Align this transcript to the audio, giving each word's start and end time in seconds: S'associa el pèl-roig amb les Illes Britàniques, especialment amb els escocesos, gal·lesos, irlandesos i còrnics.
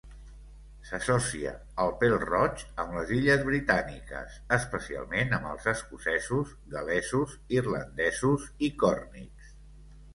S'associa 0.91 1.51
el 1.83 1.91
pèl-roig 1.99 2.63
amb 2.85 2.97
les 3.01 3.13
Illes 3.19 3.45
Britàniques, 3.51 4.41
especialment 4.59 5.39
amb 5.39 5.53
els 5.53 5.71
escocesos, 5.75 6.59
gal·lesos, 6.77 7.41
irlandesos 7.63 8.53
i 8.71 8.77
còrnics. 8.87 9.59